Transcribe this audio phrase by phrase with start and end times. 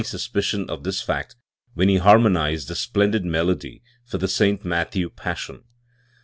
[0.03, 1.35] suspicion of this fact
[1.75, 4.65] when he harmonised the splendid melody for the St.
[4.65, 5.63] Matthew Passion!